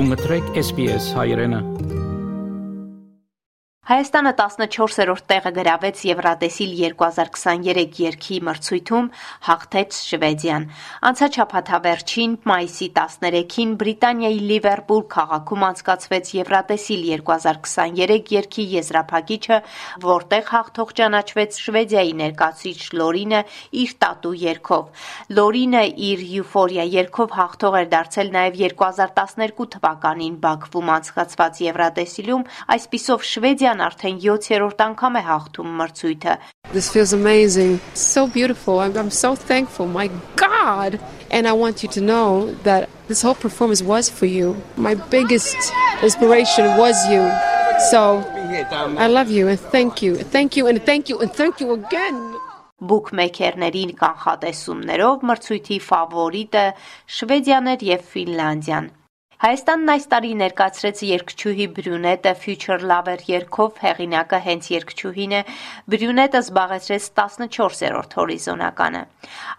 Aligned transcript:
Դու 0.00 0.06
մտրեք 0.08 0.46
SPS 0.56 1.10
հայրենը 1.12 1.58
Հայաստանը 3.88 4.30
14-րդ 4.38 5.24
տեղը 5.30 5.50
գրավեց 5.56 6.00
Եվրատեսիլ 6.04 6.72
2023 6.78 7.94
երկի 8.04 8.36
մրցույթում, 8.46 9.06
հաղթեց 9.46 9.96
Շվեդիան։ 10.10 10.66
Անցաչափաթավերջին 11.10 12.36
մայիսի 12.50 12.88
13-ին 12.98 13.72
Բրիտանիայի 13.80 14.38
Լիվերպուլ 14.50 15.02
քաղաքում 15.14 15.64
անցկացվեց 15.70 16.30
Եվրատեսիլ 16.36 17.02
2023 17.24 18.30
երկի 18.36 18.66
եզրափակիչը, 18.76 19.58
որտեղ 20.04 20.44
հաղթող 20.52 20.94
ճանաչվեց 21.00 21.58
Շվեդիայի 21.64 22.14
ներկայացուցիչ 22.20 22.80
Լորինը 23.00 23.42
իր 23.80 23.96
տատու 24.04 24.34
երգով։ 24.44 25.08
Լորինը 25.40 25.82
իր 26.10 26.24
Euphoria 26.36 26.86
երգով 27.00 27.34
հաղթող 27.40 27.80
էր 27.80 27.90
դարձել 27.96 28.32
նաև 28.36 28.60
2012 28.60 29.68
թվականին 29.74 30.38
Բաքվում 30.44 30.94
անցկացված 31.00 31.60
Եվրատեսիլում, 31.70 32.46
այսպիսով 32.76 33.28
Շվեդիան 33.30 33.69
Իտալիան 33.70 33.82
արդեն 33.86 34.16
7-րդ 34.18 34.80
անգամ 34.82 35.16
է 35.16 35.20
հաղթում 35.22 35.74
մրցույթը։ 35.78 36.32
This 36.72 36.90
feels 36.90 37.12
amazing. 37.12 37.78
So 37.94 38.26
beautiful. 38.26 38.80
I'm, 38.80 38.96
I'm 38.96 39.10
so 39.10 39.36
thankful. 39.36 39.86
My 39.86 40.10
God. 40.34 40.98
And 41.30 41.46
I 41.46 41.52
want 41.52 41.84
you 41.84 41.88
to 41.90 42.00
know 42.00 42.52
that 42.64 42.88
this 43.06 43.22
whole 43.22 43.36
performance 43.36 43.82
was 43.82 44.10
for 44.10 44.26
you. 44.26 44.56
My 44.76 44.94
biggest 44.94 45.56
inspiration 46.02 46.66
was 46.78 46.98
you. 47.06 47.22
So 47.90 48.26
I 48.98 49.06
love 49.06 49.30
you 49.30 49.46
and 49.46 49.58
thank 49.58 50.02
you. 50.02 50.16
Thank 50.16 50.56
you 50.56 50.66
and 50.66 50.82
thank 50.84 51.08
you 51.08 51.20
and 51.20 51.32
thank 51.32 51.60
you 51.60 51.72
again. 51.72 52.18
Բուքմեյքերների 52.80 53.82
կանխատեսումներով 54.00 55.24
մրցույթի 55.30 55.76
ֆավորիտը 55.84 56.62
Շվեդիան 57.16 57.68
էր 57.74 57.84
եւ 57.90 58.06
Ֆինլանդիան։ 58.14 58.86
Հայաստանն 59.40 59.90
այս 59.90 60.02
տարի 60.12 60.30
ներկայացրեց 60.36 60.98
երգչուհի 61.08 61.66
Բրյունետը 61.76 62.32
Future 62.40 62.82
Lover 62.90 63.22
երգով, 63.24 63.78
հեղինակը 63.84 64.40
հենց 64.46 64.66
երգչուհին 64.74 65.32
է։ 65.38 65.40
Բրյունետը 65.94 66.42
զբաղեցրեց 66.44 67.06
14-րդ 67.20 68.16
հորիզոնականը։ 68.20 69.00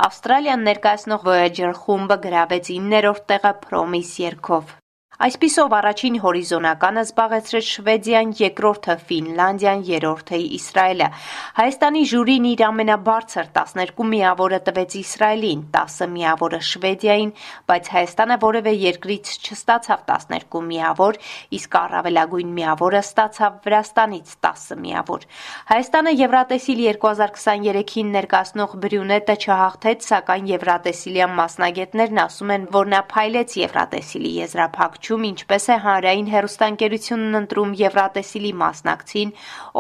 Ավստրալիան 0.10 0.68
ներկայացնող 0.70 1.26
Voyager 1.32 1.72
խումբը 1.80 2.20
գրավեց 2.28 2.72
9-րդ 2.78 3.26
տեղը 3.34 3.56
Promise 3.66 4.22
երգով։ 4.28 4.78
Այսպիսով 5.22 5.74
առաջին 5.78 6.16
հորիզոնականը 6.18 7.02
զբաղեցրեց 7.06 7.66
Շվեդիան, 7.72 8.30
երկրորդը 8.40 8.94
Ֆինլանդիան, 9.10 9.82
երրորդը 9.86 10.38
Իսրայելը։ 10.58 11.10
Հայաստանի 11.60 12.02
ժյուրին 12.12 12.48
իր 12.52 12.64
ամենաբարձր 12.66 13.52
12 13.58 14.02
միավորը 14.14 14.60
տվեց 14.66 14.96
Իսրայելին, 15.02 15.62
10 15.76 16.10
միավորը 16.16 16.62
Շվեդիային, 16.70 17.34
բայց 17.70 17.92
Հայաստանը 17.94 18.38
որևէ 18.42 18.74
երկրից 18.82 19.30
չստացավ 19.46 20.02
12 20.10 20.64
միավոր, 20.72 21.22
իսկ 21.62 21.78
առավելագույն 21.82 22.58
միավորը 22.58 23.04
ստացավ 23.06 23.62
Վրաստանից 23.62 24.34
10 24.50 24.82
միավոր։ 24.82 25.30
Հայաստանը 25.70 26.16
Եվրատեսիլ 26.18 26.84
2023-ին 26.98 28.12
ներկայացնող 28.18 28.76
Բրյունետը 28.82 29.38
չհաղթեց, 29.46 30.10
սակայն 30.10 30.52
Եվրատեսիլյան 30.56 31.38
մասնագետներն 31.44 32.26
ասում 32.26 32.58
են, 32.58 32.68
որ 32.74 32.92
նա 32.96 33.06
փայլեց 33.14 33.58
Եվրատեսիլի 33.62 34.36
եզրափակիչ 34.42 35.11
վերջում 35.12 35.26
ինչպես 35.28 35.66
է 35.68 35.76
հանրային 35.84 36.28
հերոստանգերությունն 36.32 37.38
ընտրում 37.40 37.72
Եվրատեսիլի 37.82 38.52
մասնակցին, 38.62 39.34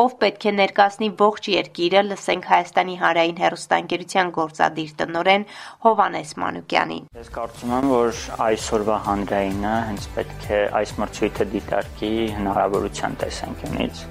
ով 0.03 0.15
պետք 0.23 0.43
է 0.43 0.51
ներկայացնի 0.57 1.09
ողջ 1.21 1.47
երկիրը, 1.53 2.01
լսենք 2.09 2.49
Հայաստանի 2.51 2.95
հանրային 3.03 3.39
հերոստանգերության 3.43 4.33
գործադիր 4.35 4.91
տնօրեն 4.99 5.47
Հովանես 5.87 6.35
Մանուկյանին։ 6.43 7.07
Ես 7.21 7.31
կարծում 7.39 7.73
եմ, 7.79 7.89
որ 7.95 8.21
այսօրվա 8.51 8.97
հանրայինը 9.07 9.75
հենց 9.87 10.11
պետք 10.19 10.47
է 10.51 10.61
այս 10.81 10.95
մրցույթը 10.99 11.49
դիտարկի 11.55 12.13
հնարավորության 12.41 13.19
տեսանկյունից 13.23 14.05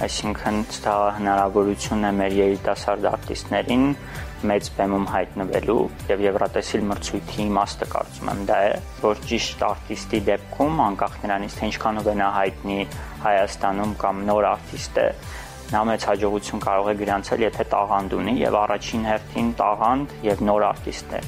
այսինքն 0.00 0.60
դա 0.82 0.94
հնարավորություն 1.18 2.06
է 2.08 2.12
մեր 2.18 2.36
երիտասարդ 2.38 3.08
արտիստներին 3.10 3.84
մեծ 4.50 4.70
բեմում 4.76 5.04
հայտնվելու 5.12 5.82
եւ 6.08 6.22
Եվրատեսիլ 6.26 6.86
մրցույթի 6.88 7.44
իմաստը 7.44 7.88
կարծում 7.92 8.30
եմ 8.32 8.40
դա 8.48 8.56
է, 8.66 8.72
որ 9.02 9.20
ճիշտ 9.30 9.62
արտիստի 9.68 10.20
դեպքում, 10.28 10.80
անկախ 10.86 11.18
նրանից 11.26 11.58
թե 11.58 11.68
ինչքանով 11.72 12.08
է 12.12 12.16
նա 12.22 12.30
հայտնի 12.38 12.78
Հայաստանում 13.26 13.92
կամ 14.02 14.24
նոր 14.32 14.48
արտիստ 14.52 14.98
է, 15.02 15.06
նա 15.72 15.84
մեծ 15.92 16.08
հաջողություն 16.10 16.64
կարող 16.66 16.90
է 16.90 16.96
գրանցել, 17.02 17.46
եթե 17.46 17.68
տաղանդ 17.76 18.18
ունի 18.18 18.34
եւ 18.42 18.58
առաջին 18.62 19.06
հերթին 19.12 19.54
տաղանդ 19.62 20.18
եւ 20.32 20.44
նոր 20.48 20.68
արտիստ 20.72 21.16
է 21.20 21.22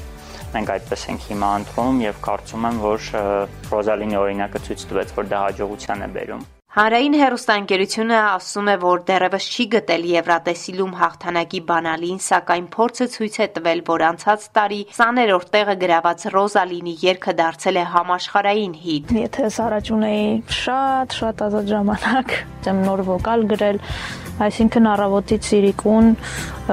մենք 0.54 0.68
այդպես 0.70 1.06
ենք 1.10 1.24
հիմա 1.30 1.48
ընտրում 1.60 2.02
եւ 2.04 2.20
կարծում 2.28 2.68
եմ, 2.70 2.82
որ 2.84 3.08
Ռոզալինի 3.74 4.20
օրինակը 4.22 4.66
ցույց 4.68 4.88
տվեց, 4.92 5.16
որ 5.18 5.32
դա 5.34 5.46
հաջողության 5.48 6.06
է 6.06 6.12
բերում։ 6.18 6.52
Հանրային 6.74 7.14
հեռուստաընկերությունը 7.14 8.16
ասում 8.18 8.68
է, 8.72 8.72
որ 8.82 9.02
դեռևս 9.06 9.44
չի 9.46 9.64
գտել 9.74 10.06
Եվրատեսիլում 10.10 10.94
հաղթանակի 10.98 11.58
բանալին, 11.68 12.16
սակայն 12.24 12.64
փորձը 12.72 13.06
ցույց 13.12 13.36
է 13.44 13.46
տվել, 13.58 13.82
որ 13.86 14.02
անցած 14.08 14.46
տարի 14.58 14.80
20-րդ 14.96 15.52
տեղը 15.54 15.76
գրաված 15.84 16.24
Ռոզալինի 16.34 16.94
երգը 17.04 17.34
դարձել 17.38 17.78
է 17.78 17.84
համաշխարհային 17.94 18.74
հիթ։ 18.82 19.14
Եթե 19.20 19.44
ես 19.46 19.58
առաջ 19.68 19.92
ունեի 19.94 20.26
շատ 20.58 21.14
շատ 21.20 21.46
ազատ 21.46 21.70
ժամանակ, 21.70 22.34
եմ 22.74 22.82
նոր 22.90 23.04
վոկալ 23.06 23.46
գրել, 23.54 23.80
այսինքն 24.50 24.90
առավոտից 24.96 25.52
իրիկուն, 25.62 26.10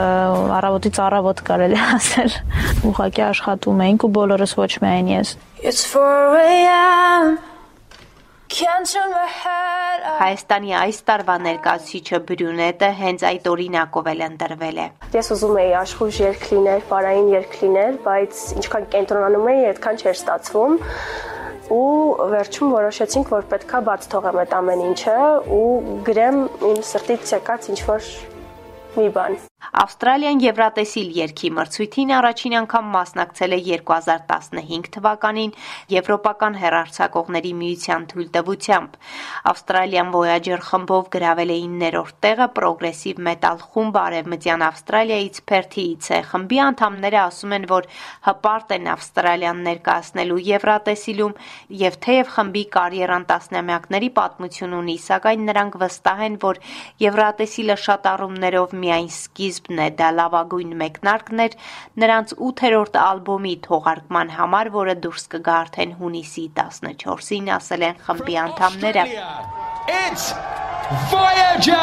առավոտից 0.02 1.02
առավոտ 1.06 1.46
կարելի 1.52 1.80
ասել։ 2.00 2.42
Ուղղակի 2.90 3.26
աշխատում 3.30 3.86
էինք 3.86 4.10
ու 4.10 4.12
բոլորս 4.18 4.58
ոչ 4.66 4.72
միայն 4.82 5.14
ես։ 5.14 5.38
It's 5.62 5.86
4 5.86 6.42
a.m. 6.42 7.38
Հայաստանի 10.02 10.72
այս 10.82 11.00
տարվա 11.06 11.34
ներկայացուցիչը 11.46 12.20
Բրյունետը 12.30 12.88
հենց 13.02 13.26
այդ 13.30 13.50
օրինակով 13.52 14.08
էլ 14.12 14.24
ընտրվել 14.28 14.80
է։ 14.82 14.86
Ես 15.14 15.30
ուզում 15.36 15.60
էի 15.62 15.76
աշխուժ 15.82 16.22
երգ 16.24 16.48
լինել, 16.54 16.82
պարային 16.90 17.30
երգ 17.36 17.58
լինել, 17.62 18.00
բայց 18.08 18.42
ինչքան 18.62 18.90
կենտրոնանում 18.96 19.52
էի, 19.54 19.62
այդքան 19.72 20.02
չէր 20.02 20.18
ստացվում 20.18 20.76
ու 21.78 21.86
վերջում 22.34 22.74
որոշեցինք, 22.80 23.32
որ 23.38 23.48
պետքա 23.54 23.84
բաց 23.92 24.10
թողեմ 24.16 24.42
այդ 24.42 24.58
ամեն 24.62 24.84
ինչը 24.90 25.16
ու 25.62 25.70
գրեմ 26.10 26.44
իմ 26.72 26.84
սրտից 26.90 27.38
եկած 27.38 27.72
ինչ 27.76 27.80
որ 27.94 28.12
մի 28.98 29.10
բան։ 29.16 29.42
Ավստրալիան 29.62 30.40
Եվրատեսիլ 30.42 31.10
երկի 31.16 31.50
մրցույթին 31.56 32.10
առաջին 32.18 32.54
անգամ 32.60 32.88
մասնակցել 32.92 33.54
է 33.56 33.60
2015 33.66 34.88
թվականին 34.96 35.52
Եվրոպական 35.94 36.58
հերարցակողների 36.62 37.52
միության 37.60 38.08
թույլտվությամբ։ 38.12 38.98
Ավստրալիան 39.52 40.10
Voyager 40.16 40.58
խմբով 40.66 41.06
գրավել 41.16 41.54
է 41.56 41.58
9-րդ 41.78 42.18
տեղը 42.26 42.48
պրոգրեսիվ 42.58 43.22
մետալ 43.30 43.62
խումբը 43.72 44.02
Արևմտյան 44.02 44.66
Ավստրալիայից 44.68 45.40
Փերթիից 45.52 46.10
է։ 46.12 46.20
Խմբի 46.32 46.62
անդամները 46.66 47.22
ասում 47.22 47.56
են, 47.62 47.70
որ 47.72 47.90
հպարտ 48.28 48.76
են 48.76 48.92
Ավստրալիան 48.98 49.64
ներկայացնելու 49.70 50.42
Եվրատեսիլում 50.52 51.38
եւ 51.86 52.00
թեև 52.02 52.34
խմբի 52.36 52.66
կարիերան 52.76 53.30
տասնամյակների 53.32 54.12
պատմություն 54.18 54.78
ունի, 54.82 54.98
սակայն 55.06 55.48
նրանք 55.52 55.80
վստահ 55.86 56.26
են, 56.28 56.38
որ 56.42 56.62
Եվրատեսիլը 57.06 57.80
շատ 57.86 58.12
առումներով 58.16 58.78
միայն 58.82 59.12
սկիզբ 59.12 59.51
սկիզբն 59.52 59.82
է, 59.84 59.88
դա 60.00 60.10
լավագույն 60.18 60.74
մեկնարկն 60.80 61.44
էր 61.46 61.56
նրանց 62.02 62.34
8-րդ 62.48 62.98
ալբոմի 63.02 63.56
թողարկման 63.68 64.34
համար, 64.38 64.72
որը 64.76 64.96
դուրս 65.04 65.26
կգա 65.36 65.56
արդեն 65.66 65.96
հունիսի 66.00 66.46
14-ին, 66.56 67.52
ասել 67.58 67.88
են 67.90 68.02
խմբի 68.08 68.38
անդամները։ 68.46 69.06
It's 69.92 70.32
Voyager! 71.12 71.78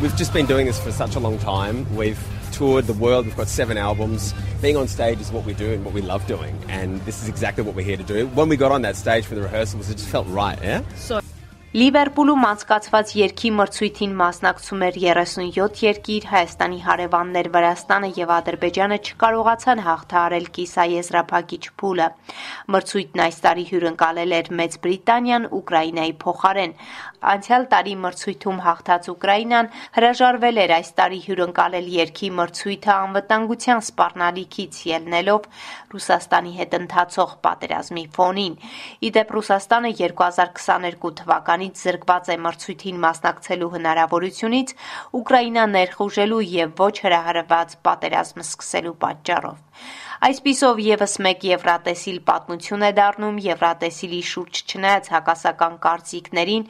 We've 0.00 0.14
just 0.14 0.32
been 0.32 0.46
doing 0.46 0.66
this 0.66 0.78
for 0.78 0.92
such 0.92 1.16
a 1.16 1.18
long 1.18 1.38
time. 1.40 1.84
We've 1.96 2.22
toured 2.58 2.88
the 2.88 2.92
world. 2.94 3.24
We've 3.24 3.36
got 3.36 3.46
seven 3.46 3.78
albums. 3.78 4.34
Being 4.60 4.76
on 4.76 4.88
stage 4.88 5.20
is 5.20 5.30
what 5.30 5.44
we 5.44 5.54
do 5.54 5.72
and 5.72 5.84
what 5.84 5.94
we 5.94 6.02
love 6.02 6.26
doing. 6.26 6.58
And 6.68 7.00
this 7.02 7.22
is 7.22 7.28
exactly 7.28 7.62
what 7.62 7.76
we're 7.76 7.84
here 7.84 7.96
to 7.96 8.02
do. 8.02 8.26
When 8.28 8.48
we 8.48 8.56
got 8.56 8.72
on 8.72 8.82
that 8.82 8.96
stage 8.96 9.24
for 9.24 9.36
the 9.36 9.42
rehearsals, 9.42 9.88
it 9.88 9.94
just 9.94 10.08
felt 10.08 10.26
right, 10.26 10.60
yeah? 10.60 10.82
So 10.96 11.20
Լիվերպուլում 11.76 12.44
անցկացված 12.48 13.10
երկի 13.12 13.48
մրցույթին 13.52 14.12
մասնակցում 14.16 14.82
էր 14.86 14.94
37 15.00 15.82
երկիր, 15.84 16.28
Հայաստանի 16.30 16.78
հարևաններ 16.84 17.48
Վրաստանը 17.56 18.08
եւ 18.16 18.30
Ադրբեջանը 18.38 18.96
չկարողացան 19.04 19.82
հաղթահարել 19.84 20.46
կիսաեզրափակիչ 20.58 21.60
փուլը։ 21.82 22.06
Մրցույթն 22.72 23.22
այս 23.24 23.40
տարի 23.44 23.66
հյուրընկալել 23.68 24.32
էր 24.38 24.48
Մեծ 24.62 24.78
Բրիտանիան 24.88 25.44
Ուկրաինայի 25.58 26.14
փոխարեն։ 26.24 26.74
Անցյալ 27.18 27.64
տարի 27.68 27.94
մրցույթում 27.98 28.58
հաղթած 28.64 29.06
Ուկրաինան 29.12 29.70
հրաժարվել 29.98 30.60
էր 30.64 30.74
այս 30.78 30.90
տարի 31.02 31.20
հյուրընկալել 31.28 31.86
երկի 31.98 32.28
մրցույթը 32.38 32.92
անվտանգության 32.94 33.80
սպառնալիքից 33.88 34.80
ելնելով 34.88 35.48
Ռուսաստանի 35.92 36.52
հետ 36.62 36.76
ընթացող 36.78 37.30
պատերազմի 37.48 38.04
ֆոնին։ 38.14 38.54
Իդեպ 39.08 39.34
Ռուսաստանը 39.38 39.92
2022 39.98 41.14
թվականի 41.18 41.67
նրանից 41.68 41.80
զրկված 41.84 42.28
է 42.32 42.36
մրցույթին 42.44 42.98
մասնակցելու 43.02 43.68
հնարավորությունից 43.76 44.70
Ուկրաինա 45.18 45.64
ներխուժելու 45.72 46.40
եւ 46.48 46.70
ոչ 46.80 46.94
հրահրված 47.04 47.74
պատերազմ 47.84 48.40
սկսելու 48.44 48.94
պատճառով։ 49.04 49.58
Այսպիսով 50.28 50.80
եւս 50.82 51.14
մեկ 51.28 51.44
Եվրատեսիլ 51.48 52.18
պատմություն 52.28 52.86
է 52.88 52.90
դառնում 52.98 53.36
Եվրատեսիլի 53.44 54.22
շուրջ 54.32 54.62
չնայած 54.72 55.10
հակասական 55.14 55.74
կարծիքներին, 55.84 56.64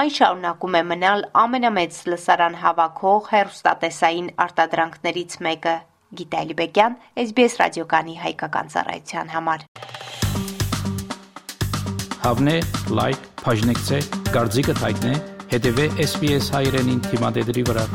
այն 0.00 0.14
շարունակում 0.18 0.78
է 0.80 0.82
մնալ 0.94 1.26
ամենամեծ 1.44 2.00
լսարան 2.14 2.58
հավաքող 2.64 3.30
հերոստատեսային 3.34 4.32
արտադրանքներից 4.46 5.38
մեկը։ 5.48 5.76
Գիտա 6.14 6.42
Ալիբեկյան, 6.46 6.98
SBS 7.28 7.60
ռադիոկանի 7.60 8.20
հայկական 8.24 8.76
ծառայության 8.76 9.34
համար։ 9.34 10.13
Հավնե, 12.24 12.52
լայք, 12.96 13.24
բաժնեկցե, 13.42 13.98
դարձիկը 14.32 14.78
թայտնե, 14.80 15.12
հետեւե 15.52 15.88
SBS 16.08 16.52
հայրենին 16.56 17.06
թիմադեդի 17.10 17.68
վրա։ 17.68 17.88